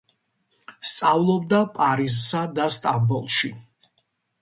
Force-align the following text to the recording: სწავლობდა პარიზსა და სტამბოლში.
სწავლობდა 0.91 1.61
პარიზსა 1.77 2.43
და 2.59 2.69
სტამბოლში. 2.79 3.57